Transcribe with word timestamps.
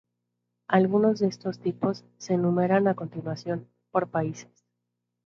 Algunos 0.67 1.19
de 1.19 1.27
estos 1.27 1.59
tipos 1.59 2.03
se 2.17 2.33
enumeran 2.33 2.87
a 2.87 2.95
continuación, 2.95 3.67
por 3.91 4.09
países. 4.09 4.65